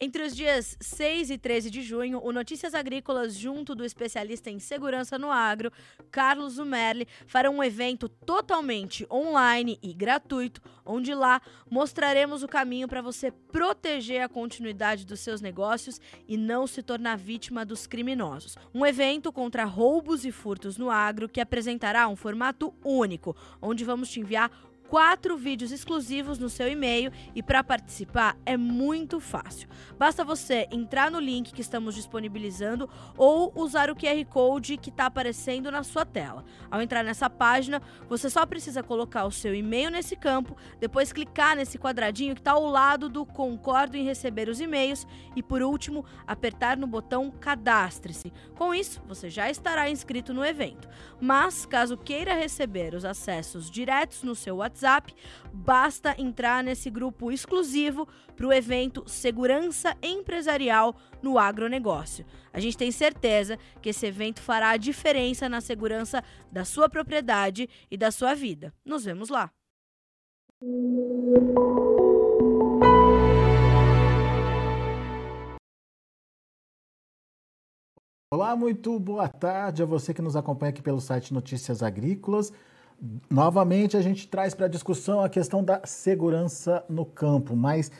[0.00, 4.58] Entre os dias 6 e 13 de junho, o Notícias Agrícolas, junto do especialista em
[4.58, 5.70] segurança no agro,
[6.10, 13.00] Carlos Zumerli, fará um evento totalmente online e gratuito, onde lá mostraremos o caminho para
[13.00, 18.56] você proteger a continuidade dos seus negócios e não se tornar vítima dos criminosos.
[18.74, 24.10] Um evento contra roubos e furtos no agro que apresentará um formato único, onde vamos
[24.10, 24.50] te enviar
[24.88, 29.68] quatro vídeos exclusivos no seu e-mail e para participar é muito fácil.
[29.98, 35.06] Basta você entrar no link que estamos disponibilizando ou usar o QR Code que está
[35.06, 36.44] aparecendo na sua tela.
[36.70, 41.56] Ao entrar nessa página, você só precisa colocar o seu e-mail nesse campo, depois clicar
[41.56, 46.04] nesse quadradinho que está ao lado do Concordo em receber os e-mails e, por último,
[46.26, 48.32] apertar no botão Cadastre-se.
[48.54, 50.88] Com isso, você já estará inscrito no evento.
[51.20, 55.14] Mas, caso queira receber os acessos diretos no seu WhatsApp, WhatsApp,
[55.52, 62.26] basta entrar nesse grupo exclusivo para o evento Segurança Empresarial no Agronegócio.
[62.52, 67.68] A gente tem certeza que esse evento fará a diferença na segurança da sua propriedade
[67.88, 68.74] e da sua vida.
[68.84, 69.50] Nos vemos lá!
[78.32, 82.52] Olá, muito boa tarde a você que nos acompanha aqui pelo site Notícias Agrícolas.
[83.28, 87.90] Novamente, a gente traz para discussão a questão da segurança no campo, mas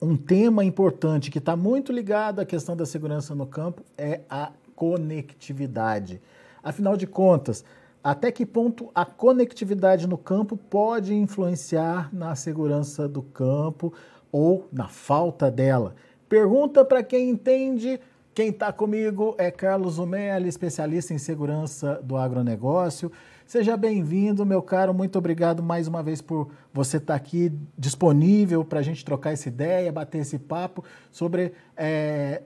[0.00, 4.52] um tema importante que está muito ligado à questão da segurança no campo é a
[4.76, 6.20] conectividade.
[6.62, 7.64] Afinal de contas,
[8.04, 13.94] até que ponto a conectividade no campo pode influenciar na segurança do campo
[14.30, 15.94] ou na falta dela?
[16.28, 18.00] Pergunta para quem entende.
[18.34, 23.12] Quem está comigo é Carlos Umelli, especialista em segurança do agronegócio.
[23.46, 24.94] Seja bem-vindo, meu caro.
[24.94, 29.48] Muito obrigado mais uma vez por você estar aqui disponível para a gente trocar essa
[29.48, 32.40] ideia, bater esse papo sobre é,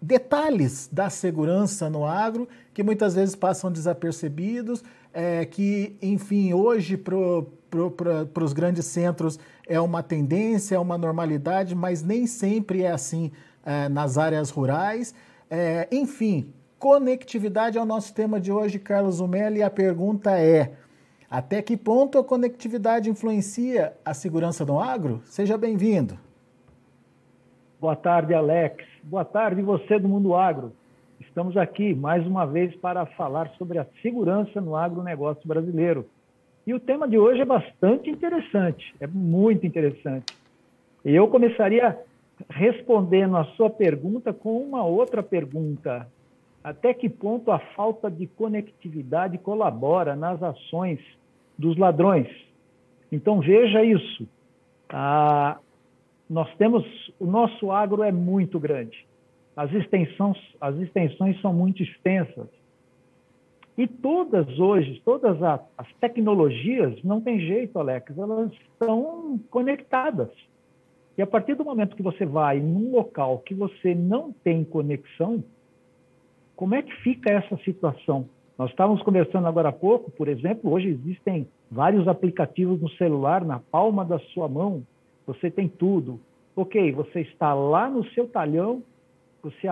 [0.00, 7.16] detalhes da segurança no agro que muitas vezes passam desapercebidos, é, que, enfim, hoje para
[7.70, 13.32] pro, os grandes centros é uma tendência, é uma normalidade, mas nem sempre é assim
[13.64, 15.14] é, nas áreas rurais.
[15.50, 16.52] É, enfim,
[16.84, 20.72] Conectividade é o nosso tema de hoje, Carlos Umeli, e a pergunta é:
[21.30, 25.22] até que ponto a conectividade influencia a segurança do agro?
[25.24, 26.18] Seja bem-vindo.
[27.80, 28.84] Boa tarde, Alex.
[29.02, 30.74] Boa tarde, você do Mundo Agro.
[31.18, 36.06] Estamos aqui mais uma vez para falar sobre a segurança no agronegócio brasileiro.
[36.66, 40.36] E o tema de hoje é bastante interessante, é muito interessante.
[41.02, 41.98] Eu começaria
[42.48, 46.08] respondendo a sua pergunta com uma outra pergunta
[46.64, 50.98] até que ponto a falta de conectividade colabora nas ações
[51.58, 52.26] dos ladrões.
[53.12, 54.26] Então veja isso.
[54.88, 55.58] Ah,
[56.28, 56.84] nós temos
[57.20, 59.06] o nosso agro é muito grande.
[59.54, 62.48] As extensões, as extensões são muito extensas.
[63.76, 70.30] E todas hoje, todas as tecnologias, não tem jeito, Alex, elas estão conectadas.
[71.16, 75.44] E a partir do momento que você vai num local que você não tem conexão,
[76.56, 78.28] como é que fica essa situação?
[78.58, 83.58] Nós estávamos conversando agora há pouco, por exemplo, hoje existem vários aplicativos no celular, na
[83.58, 84.84] palma da sua mão,
[85.26, 86.20] você tem tudo.
[86.54, 88.82] Ok, você está lá no seu talhão,
[89.42, 89.66] você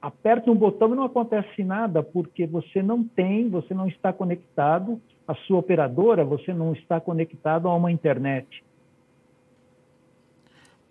[0.00, 5.00] aperta um botão e não acontece nada, porque você não tem, você não está conectado
[5.26, 8.64] à sua operadora, você não está conectado a uma internet.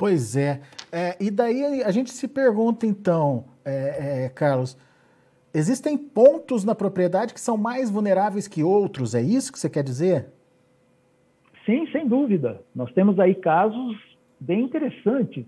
[0.01, 0.62] Pois é.
[0.91, 4.75] é e daí a gente se pergunta, então, é, é, Carlos,
[5.53, 9.84] existem pontos na propriedade que são mais vulneráveis que outros, é isso que você quer
[9.84, 10.25] dizer?
[11.67, 12.63] Sim, sem dúvida.
[12.73, 13.95] Nós temos aí casos
[14.39, 15.45] bem interessantes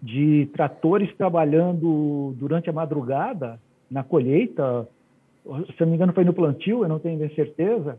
[0.00, 4.88] de tratores trabalhando durante a madrugada na colheita,
[5.44, 7.98] se não me engano foi no plantio, eu não tenho certeza,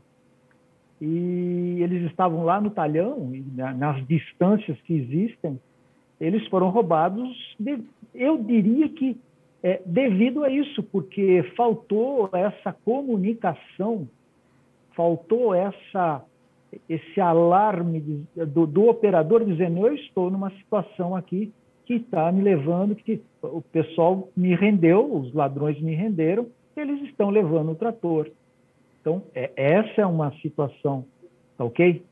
[1.02, 3.32] e eles estavam lá no talhão,
[3.78, 5.60] nas distâncias que existem,
[6.20, 7.80] eles foram roubados, de,
[8.14, 9.18] eu diria que
[9.64, 14.08] é, devido a isso, porque faltou essa comunicação,
[14.96, 16.24] faltou essa,
[16.88, 21.52] esse alarme do, do, operador dizendo: eu estou numa situação aqui
[21.86, 27.30] que está me levando, que o pessoal me rendeu, os ladrões me renderam, eles estão
[27.30, 28.30] levando o trator.
[29.02, 31.06] Então, é, essa é uma situação,
[31.58, 32.04] tá ok?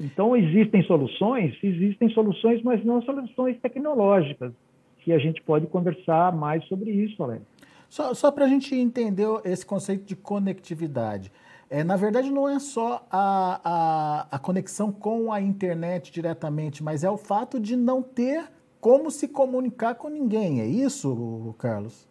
[0.00, 1.56] Então, existem soluções?
[1.62, 4.52] Existem soluções, mas não soluções tecnológicas
[4.98, 7.42] que a gente pode conversar mais sobre isso, Alex.
[7.88, 11.30] Só, só para a gente entender esse conceito de conectividade.
[11.68, 17.02] É, na verdade, não é só a, a, a, conexão com a internet diretamente, mas
[17.02, 18.44] é o fato de não ter
[18.80, 20.60] como se comunicar com ninguém.
[20.60, 22.08] É isso, Carlos?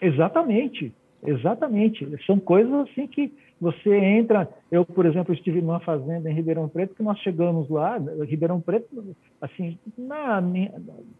[0.00, 2.06] Exatamente, exatamente.
[2.26, 4.48] São coisas assim que você entra.
[4.70, 9.16] Eu, por exemplo, estive numa fazenda em Ribeirão Preto que nós chegamos lá, Ribeirão Preto,
[9.40, 10.42] assim, na,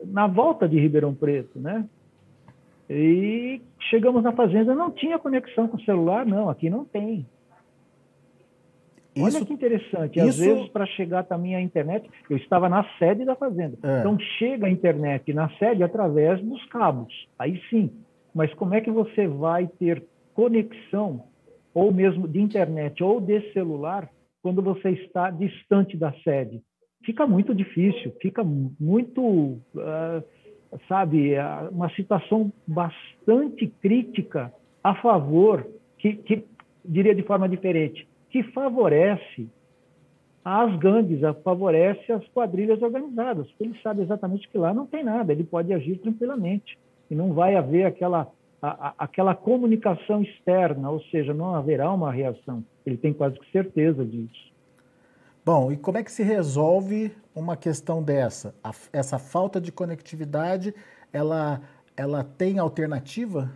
[0.04, 1.84] na volta de Ribeirão Preto, né?
[2.88, 3.60] E
[3.90, 7.26] chegamos na fazenda, não tinha conexão com o celular, não, aqui não tem.
[9.14, 10.20] Isso, Olha que interessante.
[10.20, 10.40] Às isso...
[10.40, 13.76] vezes, para chegar também à internet, eu estava na sede da fazenda.
[13.82, 14.00] É.
[14.00, 17.28] Então, chega a internet na sede através dos cabos.
[17.38, 17.90] Aí sim.
[18.38, 20.00] Mas como é que você vai ter
[20.32, 21.24] conexão,
[21.74, 24.08] ou mesmo de internet ou de celular,
[24.40, 26.62] quando você está distante da sede?
[27.04, 29.20] Fica muito difícil, fica muito.
[29.74, 30.22] Uh,
[30.86, 31.34] sabe,
[31.72, 34.54] uma situação bastante crítica
[34.84, 35.66] a favor,
[35.98, 36.44] que, que
[36.84, 39.48] diria de forma diferente, que favorece
[40.44, 45.32] as gangues, favorece as quadrilhas organizadas, porque ele sabe exatamente que lá não tem nada,
[45.32, 46.78] ele pode agir tranquilamente
[47.10, 48.28] e não vai haver aquela,
[48.60, 52.64] a, a, aquela comunicação externa, ou seja, não haverá uma reação.
[52.84, 54.48] Ele tem quase que certeza disso.
[55.44, 58.54] Bom, e como é que se resolve uma questão dessa?
[58.62, 60.74] A, essa falta de conectividade,
[61.12, 61.60] ela,
[61.96, 63.50] ela tem alternativa?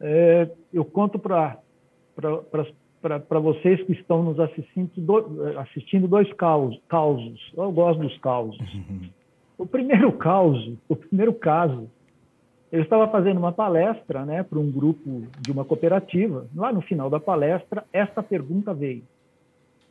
[0.00, 1.58] É, eu conto para
[3.02, 7.52] para vocês que estão nos assistindo, do, assistindo dois causos, causos.
[7.56, 8.58] Eu gosto dos causos.
[8.74, 9.08] Uhum.
[9.58, 11.90] O primeiro caso, o primeiro caso,
[12.72, 16.46] eu estava fazendo uma palestra, né, para um grupo de uma cooperativa.
[16.54, 19.04] Lá no final da palestra, esta pergunta veio.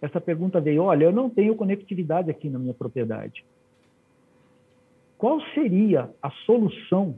[0.01, 3.45] Essa pergunta veio: olha, eu não tenho conectividade aqui na minha propriedade.
[5.17, 7.15] Qual seria a solução?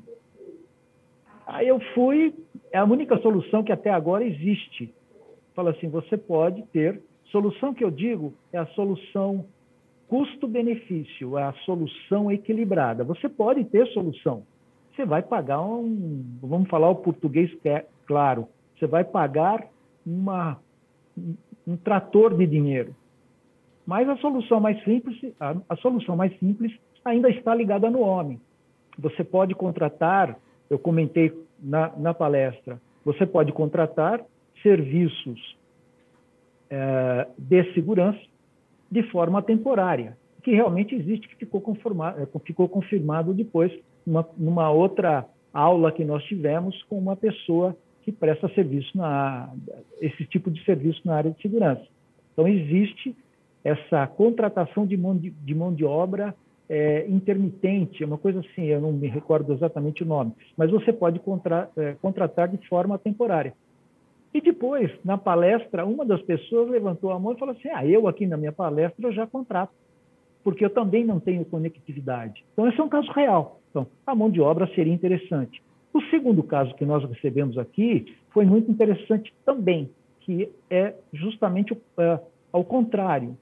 [1.46, 2.36] Aí eu fui,
[2.72, 4.94] é a única solução que até agora existe
[5.58, 7.02] fala assim: você pode ter.
[7.32, 9.44] Solução que eu digo é a solução
[10.08, 13.04] custo-benefício, é a solução equilibrada.
[13.04, 14.44] Você pode ter solução.
[14.98, 19.68] Você vai pagar um, vamos falar o português é claro, você vai pagar
[20.04, 20.58] uma,
[21.68, 22.96] um trator de dinheiro.
[23.86, 28.42] Mas a solução mais simples, a, a solução mais simples ainda está ligada no homem.
[28.98, 30.36] Você pode contratar,
[30.68, 34.26] eu comentei na, na palestra, você pode contratar
[34.64, 35.56] serviços
[36.72, 38.20] é, de segurança
[38.90, 41.62] de forma temporária, que realmente existe, que ficou,
[42.18, 43.72] é, ficou confirmado depois
[44.08, 49.54] numa, numa, outra aula que nós tivemos com uma pessoa que presta serviço na
[50.00, 51.86] esse tipo de serviço na área de segurança.
[52.32, 53.16] Então existe
[53.64, 56.34] essa contratação de mão de, de, mão de obra
[56.70, 60.94] é, intermitente, é uma coisa assim, eu não me recordo exatamente o nome, mas você
[60.94, 63.54] pode contra, é, contratar de forma temporária.
[64.34, 68.08] E depois, na palestra, uma das pessoas levantou a mão e falou assim: Ah, eu
[68.08, 69.72] aqui na minha palestra eu já contrato,
[70.48, 72.42] porque eu também não tenho conectividade.
[72.54, 73.60] Então, esse é um caso real.
[73.70, 75.62] Então, a mão de obra seria interessante.
[75.94, 79.92] O segundo caso que nós recebemos aqui foi muito interessante também,
[80.22, 83.38] que é justamente uh, ao contrário.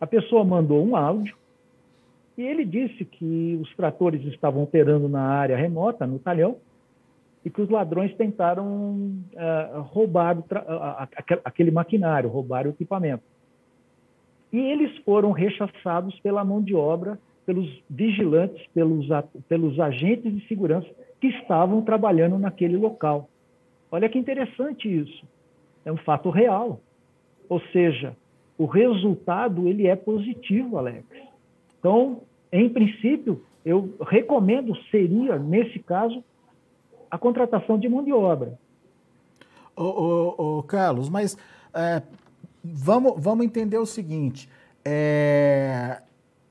[0.00, 1.36] A pessoa mandou um áudio
[2.38, 6.58] e ele disse que os tratores estavam operando na área remota, no talhão,
[7.44, 10.38] e que os ladrões tentaram uh, roubar
[11.44, 13.33] aquele maquinário, roubar o equipamento.
[14.54, 19.08] E eles foram rechaçados pela mão de obra, pelos vigilantes, pelos,
[19.48, 20.86] pelos agentes de segurança
[21.20, 23.28] que estavam trabalhando naquele local.
[23.90, 25.26] Olha que interessante isso.
[25.84, 26.78] É um fato real.
[27.48, 28.16] Ou seja,
[28.56, 31.04] o resultado ele é positivo, Alex.
[31.80, 32.20] Então,
[32.52, 36.22] em princípio, eu recomendo seria nesse caso
[37.10, 38.56] a contratação de mão de obra.
[39.76, 41.36] Ô, Carlos, mas
[41.74, 42.00] é,
[42.64, 44.48] vamos, vamos entender o seguinte:
[44.84, 46.00] é,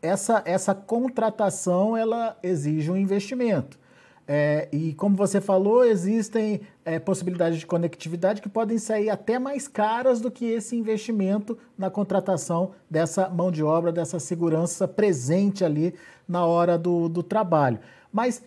[0.01, 3.81] essa, essa contratação ela exige um investimento.
[4.25, 9.67] É, e como você falou, existem é, possibilidades de conectividade que podem sair até mais
[9.67, 15.93] caras do que esse investimento na contratação dessa mão de obra, dessa segurança presente ali
[16.25, 17.79] na hora do, do trabalho.
[18.13, 18.41] Mas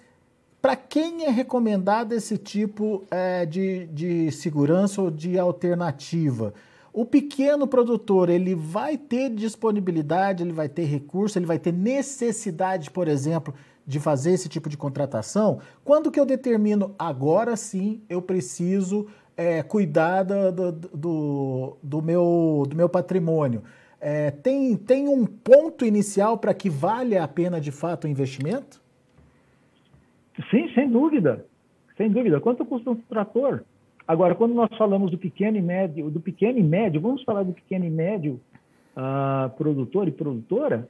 [0.62, 6.54] para quem é recomendado esse tipo é, de, de segurança ou de alternativa?
[6.96, 12.90] O pequeno produtor, ele vai ter disponibilidade, ele vai ter recurso, ele vai ter necessidade,
[12.90, 13.52] por exemplo,
[13.86, 15.60] de fazer esse tipo de contratação?
[15.84, 22.74] Quando que eu determino, agora sim, eu preciso é, cuidar do, do, do, meu, do
[22.74, 23.62] meu patrimônio?
[24.00, 28.80] É, tem, tem um ponto inicial para que valha a pena, de fato, o investimento?
[30.50, 31.44] Sim, sem dúvida.
[31.98, 32.40] Sem dúvida.
[32.40, 33.66] Quanto custa um trator?
[34.06, 37.52] Agora, quando nós falamos do pequeno e médio, do pequeno e médio, vamos falar do
[37.52, 38.40] pequeno e médio
[38.96, 40.88] uh, produtor e produtora.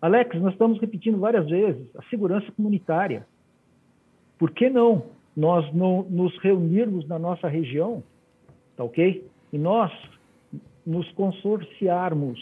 [0.00, 3.26] Alex, nós estamos repetindo várias vezes a segurança comunitária.
[4.38, 5.04] Por que não
[5.36, 8.02] nós não nos reunirmos na nossa região,
[8.76, 9.26] tá ok?
[9.52, 9.90] E nós
[10.86, 12.38] nos consorciarmos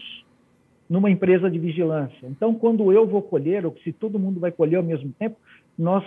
[0.90, 2.26] numa empresa de vigilância.
[2.26, 5.36] Então, quando eu vou colher, ou se todo mundo vai colher ao mesmo tempo,
[5.78, 6.04] nós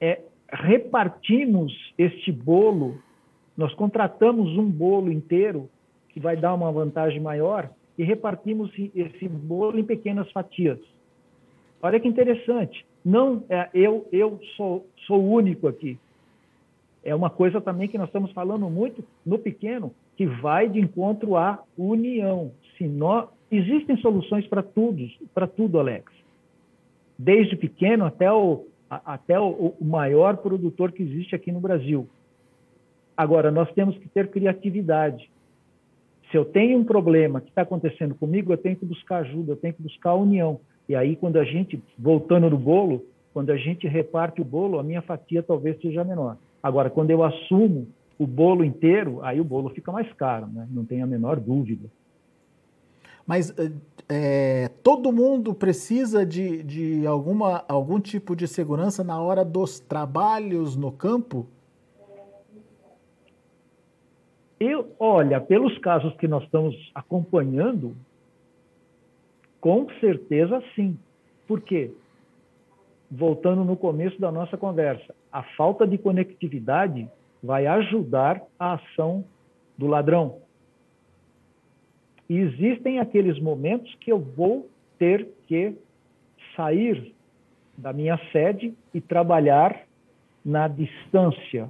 [0.00, 0.20] é,
[0.52, 2.98] repartimos este bolo,
[3.56, 5.68] nós contratamos um bolo inteiro
[6.10, 10.78] que vai dar uma vantagem maior e repartimos esse bolo em pequenas fatias.
[11.80, 12.84] Olha que interessante.
[13.04, 15.98] Não é eu eu sou sou único aqui.
[17.02, 21.36] É uma coisa também que nós estamos falando muito no pequeno, que vai de encontro
[21.36, 22.52] à união.
[22.78, 25.04] Se nós, existem soluções para tudo,
[25.34, 26.12] para tudo, Alex.
[27.18, 28.66] Desde pequeno até o
[29.04, 32.08] até o, o maior produtor que existe aqui no Brasil.
[33.16, 35.30] Agora, nós temos que ter criatividade.
[36.30, 39.56] Se eu tenho um problema que está acontecendo comigo, eu tenho que buscar ajuda, eu
[39.56, 40.60] tenho que buscar a união.
[40.88, 44.82] E aí, quando a gente, voltando no bolo, quando a gente reparte o bolo, a
[44.82, 46.36] minha fatia talvez seja menor.
[46.62, 47.86] Agora, quando eu assumo
[48.18, 50.66] o bolo inteiro, aí o bolo fica mais caro, né?
[50.70, 51.88] não tem a menor dúvida.
[53.26, 53.54] Mas
[54.08, 60.76] é, todo mundo precisa de, de alguma, algum tipo de segurança na hora dos trabalhos
[60.76, 61.46] no campo?
[64.58, 67.96] Eu, olha, pelos casos que nós estamos acompanhando,
[69.60, 70.96] com certeza sim.
[71.48, 71.90] Por quê?
[73.10, 77.08] Voltando no começo da nossa conversa, a falta de conectividade
[77.42, 79.24] vai ajudar a ação
[79.76, 80.36] do ladrão.
[82.28, 85.74] E existem aqueles momentos que eu vou ter que
[86.56, 87.12] sair
[87.76, 89.82] da minha sede e trabalhar
[90.44, 91.68] na distância.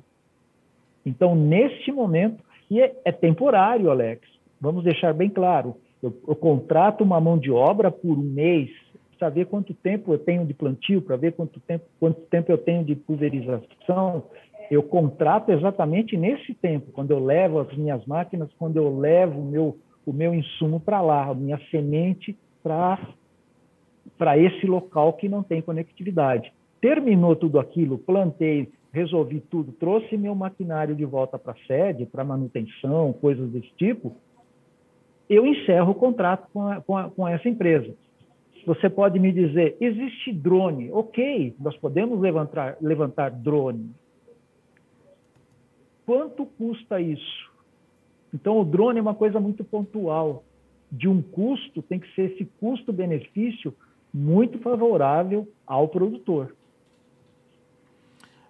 [1.04, 4.26] Então, neste momento, e é, é temporário, Alex.
[4.60, 5.76] Vamos deixar bem claro.
[6.02, 8.70] Eu, eu, contrato uma mão de obra por um mês,
[9.18, 12.58] para ver quanto tempo eu tenho de plantio, para ver quanto tempo, quanto tempo eu
[12.58, 14.24] tenho de pulverização.
[14.70, 19.44] Eu contrato exatamente nesse tempo, quando eu levo as minhas máquinas, quando eu levo o
[19.44, 25.62] meu, o meu insumo para lá, a minha semente para esse local que não tem
[25.62, 26.52] conectividade.
[26.80, 32.24] Terminou tudo aquilo, plantei, resolvi tudo, trouxe meu maquinário de volta para a sede, para
[32.24, 34.16] manutenção, coisas desse tipo,
[35.28, 37.94] eu encerro o contrato com, a, com, a, com essa empresa.
[38.66, 40.90] Você pode me dizer, existe drone?
[40.92, 43.90] Ok, nós podemos levantar, levantar drone.
[46.04, 47.51] Quanto custa isso?
[48.32, 50.42] Então, o drone é uma coisa muito pontual.
[50.90, 53.74] De um custo, tem que ser esse custo-benefício
[54.12, 56.54] muito favorável ao produtor.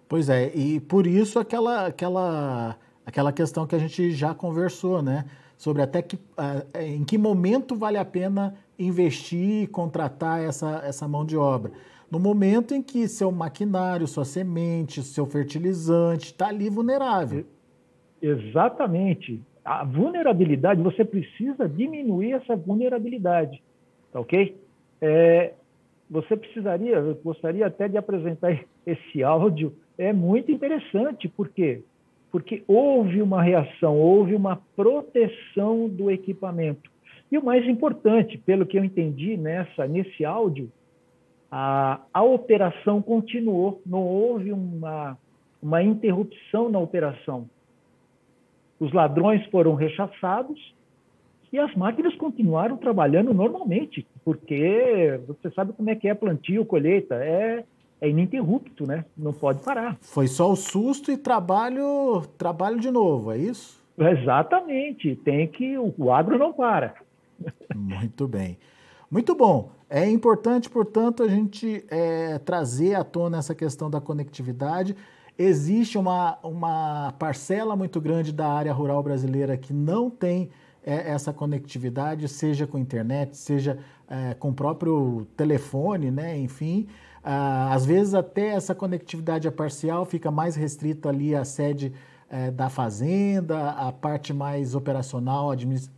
[0.07, 5.25] Pois é, e por isso aquela, aquela, aquela questão que a gente já conversou, né?
[5.57, 11.07] Sobre até que, uh, em que momento vale a pena investir e contratar essa, essa
[11.07, 11.71] mão de obra.
[12.11, 17.45] No momento em que seu maquinário, sua semente, seu fertilizante está ali vulnerável.
[18.21, 19.41] Exatamente.
[19.63, 23.61] A vulnerabilidade, você precisa diminuir essa vulnerabilidade,
[24.11, 24.57] tá ok?
[25.01, 25.53] É,
[26.09, 31.27] você precisaria, eu gostaria até de apresentar esse áudio é muito interessante.
[31.27, 31.81] Por quê?
[32.31, 36.91] Porque houve uma reação, houve uma proteção do equipamento.
[37.31, 40.71] E o mais importante, pelo que eu entendi nessa, nesse áudio,
[41.51, 45.17] a, a operação continuou, não houve uma,
[45.61, 47.47] uma interrupção na operação.
[48.79, 50.73] Os ladrões foram rechaçados
[51.51, 57.15] e as máquinas continuaram trabalhando normalmente, porque você sabe como é que é plantio, colheita,
[57.15, 57.63] é
[58.03, 59.05] é ininterrupto, né?
[59.17, 59.97] Não pode parar.
[60.01, 63.81] Foi só o susto e trabalho, trabalho de novo, é isso?
[63.97, 65.15] Exatamente.
[65.23, 66.95] Tem que o agro não para.
[67.73, 68.57] Muito bem.
[69.09, 69.71] Muito bom.
[69.89, 74.97] É importante, portanto, a gente é, trazer à tona essa questão da conectividade.
[75.37, 80.49] Existe uma, uma parcela muito grande da área rural brasileira que não tem
[80.85, 86.37] é, essa conectividade, seja com internet, seja é, com o próprio telefone, né?
[86.37, 86.87] enfim.
[87.23, 91.93] Ah, às vezes até essa conectividade é parcial, fica mais restrito ali à sede
[92.29, 95.49] é, da fazenda, a parte mais operacional,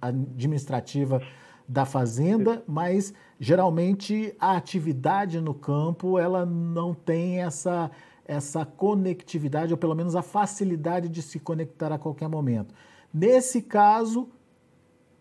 [0.02, 1.22] administrativa
[1.68, 7.90] da fazenda, mas geralmente a atividade no campo ela não tem essa,
[8.26, 12.74] essa conectividade, ou pelo menos a facilidade de se conectar a qualquer momento.
[13.14, 14.28] Nesse caso,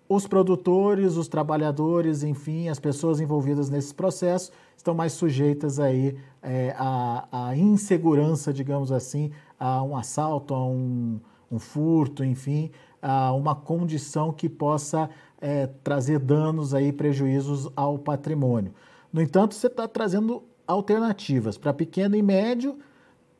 [0.08, 6.75] os produtores, os trabalhadores, enfim, as pessoas envolvidas nesse processo estão mais sujeitas aí é,
[6.78, 11.20] à, à, insegurança, digamos assim, a um assalto, a um,
[11.50, 12.70] um furto, enfim,
[13.00, 15.08] a uma condição que possa
[15.40, 18.75] é, trazer danos aí, prejuízos ao patrimônio.
[19.12, 22.78] No entanto, você está trazendo alternativas para pequeno e médio.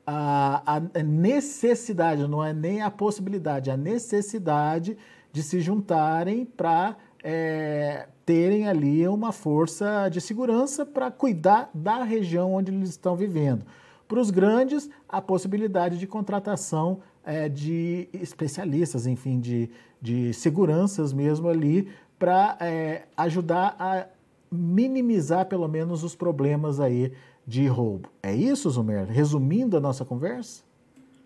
[0.07, 4.99] A, a necessidade, não é nem a possibilidade, a necessidade
[5.33, 12.53] de se juntarem para é, terem ali uma força de segurança para cuidar da região
[12.53, 13.65] onde eles estão vivendo.
[14.07, 19.71] Para os grandes, a possibilidade de contratação é, de especialistas, enfim, de,
[20.01, 24.07] de seguranças mesmo ali, para é, ajudar a
[24.51, 27.13] minimizar pelo menos os problemas aí
[27.47, 28.09] de roubo.
[28.23, 29.07] É isso, Zumer?
[29.07, 30.65] Resumindo a nossa conversa?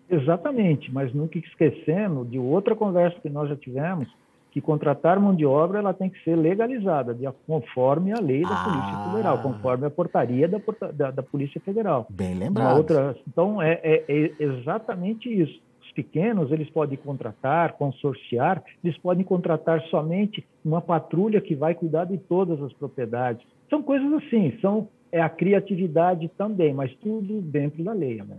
[0.09, 4.07] Exatamente, mas nunca esquecendo de outra conversa que nós já tivemos,
[4.51, 8.49] que contratar mão de obra ela tem que ser legalizada, de, conforme a lei da
[8.49, 10.59] ah, Polícia Federal, conforme a portaria da,
[10.91, 12.07] da, da Polícia Federal.
[12.09, 12.77] Bem lembrado.
[12.77, 15.61] Outra, então, é, é, é, exatamente isso.
[15.83, 22.05] Os pequenos, eles podem contratar, consorciar, eles podem contratar somente uma patrulha que vai cuidar
[22.05, 23.45] de todas as propriedades.
[23.69, 28.37] São coisas assim, são é a criatividade também, mas tudo dentro da lei, né?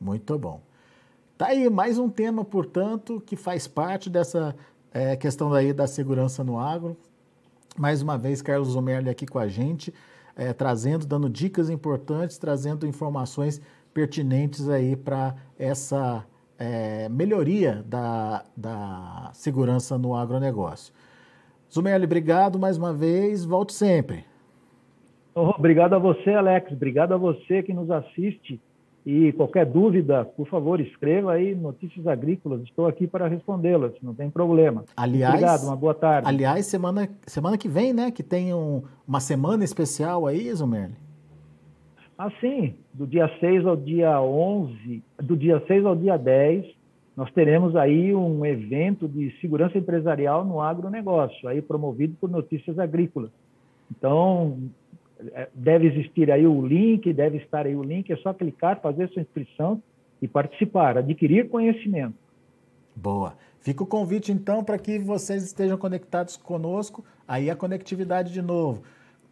[0.00, 0.60] Muito bom.
[1.36, 4.54] Tá aí mais um tema, portanto, que faz parte dessa
[4.92, 6.96] é, questão daí da segurança no agro.
[7.76, 9.92] Mais uma vez, Carlos Zomerli aqui com a gente,
[10.36, 13.60] é, trazendo, dando dicas importantes, trazendo informações
[13.92, 16.24] pertinentes aí para essa
[16.58, 20.92] é, melhoria da, da segurança no agronegócio.
[21.72, 24.31] Zumerli, obrigado mais uma vez, volte sempre.
[25.34, 28.60] Oh, obrigado a você, Alex, obrigado a você que nos assiste
[29.04, 32.62] e qualquer dúvida, por favor, escreva aí Notícias Agrícolas.
[32.62, 34.84] Estou aqui para respondê-las, não tem problema.
[34.96, 36.28] Aliás, Obrigado, uma boa tarde.
[36.28, 38.12] Aliás, semana, semana que vem, né?
[38.12, 40.94] Que tem um, uma semana especial aí, Zumerli?
[42.16, 42.76] Ah, sim.
[42.94, 46.64] Do dia 6 ao dia 11, do dia 6 ao dia 10,
[47.16, 53.30] nós teremos aí um evento de segurança empresarial no agronegócio, aí promovido por Notícias Agrícolas.
[53.90, 54.58] Então,
[55.54, 59.22] deve existir aí o link, deve estar aí o link, é só clicar, fazer sua
[59.22, 59.82] inscrição
[60.20, 62.14] e participar, adquirir conhecimento.
[62.94, 63.34] Boa.
[63.60, 68.82] Fica o convite então para que vocês estejam conectados conosco, aí a conectividade de novo.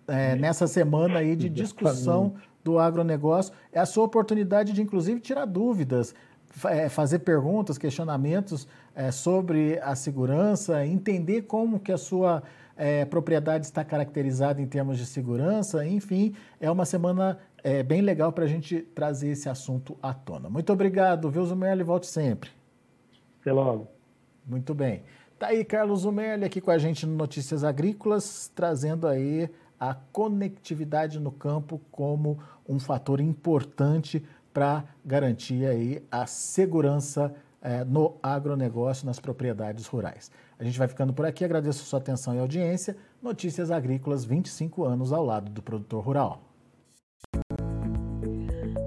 [0.06, 5.46] É, nessa semana aí de discussão do agronegócio, é a sua oportunidade de inclusive tirar
[5.46, 6.29] dúvidas, é,
[6.90, 12.42] fazer perguntas, questionamentos é, sobre a segurança, entender como que a sua
[12.76, 18.32] é, propriedade está caracterizada em termos de segurança, enfim, é uma semana é, bem legal
[18.32, 20.48] para a gente trazer esse assunto à tona.
[20.48, 21.82] Muito obrigado, viu, Zumerli?
[21.82, 22.50] Volte sempre.
[23.40, 23.88] Até logo.
[24.46, 25.02] Muito bem.
[25.38, 31.18] Tá aí Carlos Zumerli aqui com a gente no Notícias Agrícolas, trazendo aí a conectividade
[31.18, 34.39] no campo como um fator importante para
[35.04, 40.30] garantir aí a segurança é, no agronegócio, nas propriedades rurais.
[40.58, 42.96] A gente vai ficando por aqui, agradeço a sua atenção e audiência.
[43.22, 46.49] Notícias Agrícolas, 25 anos ao lado do produtor rural.